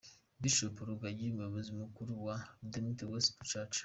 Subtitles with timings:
[0.41, 3.77] Bishop Rugagi umuyobozi mukuru wa Redeemed Gospel church.